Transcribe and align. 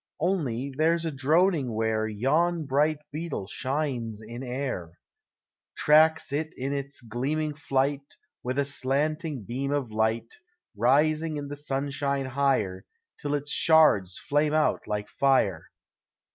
Only 0.19 0.71
there 0.71 0.97
's 0.97 1.05
a 1.05 1.11
droning 1.11 1.75
where 1.75 2.07
Yon 2.07 2.65
bright 2.65 2.97
beetle 3.11 3.45
shines 3.45 4.19
in 4.19 4.41
air. 4.41 4.97
Tracks 5.77 6.33
it 6.33 6.55
in 6.57 6.73
its 6.73 7.01
gleaming 7.01 7.53
flight 7.53 8.15
With 8.41 8.57
a 8.57 8.65
slanting 8.65 9.43
beam 9.43 9.71
of 9.71 9.91
light 9.91 10.33
Rising 10.75 11.37
in 11.37 11.49
the 11.49 11.55
sunshine 11.55 12.25
higher, 12.25 12.83
Till 13.19 13.35
its 13.35 13.51
shards 13.51 14.17
flame 14.17 14.55
out 14.55 14.87
like 14.87 15.07
lire. 15.21 15.69